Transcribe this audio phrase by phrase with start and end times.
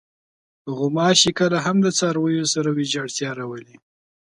[0.77, 3.75] غوماشې کله هم د څارویو سره ویجاړتیا راولي.